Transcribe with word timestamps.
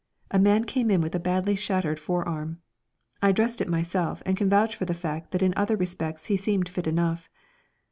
A 0.31 0.39
man 0.39 0.63
came 0.63 0.89
in 0.89 0.99
with 0.99 1.13
a 1.13 1.19
badly 1.19 1.55
shattered 1.55 1.99
forearm. 1.99 2.59
I 3.21 3.31
dressed 3.31 3.61
it 3.61 3.69
myself, 3.69 4.23
and 4.25 4.35
can 4.35 4.49
vouch 4.49 4.75
for 4.75 4.85
the 4.85 4.95
fact 4.95 5.29
that 5.29 5.43
in 5.43 5.53
other 5.55 5.75
respects 5.75 6.25
he 6.25 6.37
seemed 6.37 6.67
fit 6.69 6.87
enough. 6.87 7.29